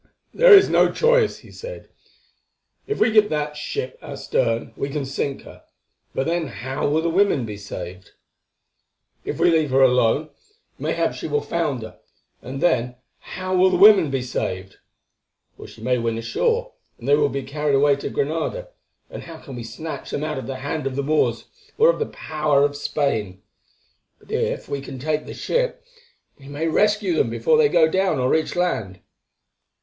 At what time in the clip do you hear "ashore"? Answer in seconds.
16.17-16.71